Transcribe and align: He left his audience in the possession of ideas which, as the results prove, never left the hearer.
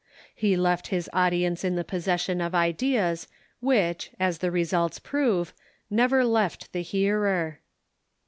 He 0.33 0.57
left 0.57 0.87
his 0.87 1.11
audience 1.13 1.63
in 1.63 1.75
the 1.75 1.83
possession 1.83 2.41
of 2.41 2.55
ideas 2.55 3.27
which, 3.59 4.09
as 4.19 4.39
the 4.39 4.49
results 4.49 4.97
prove, 4.97 5.53
never 5.91 6.25
left 6.25 6.71
the 6.73 6.81
hearer. 6.81 7.59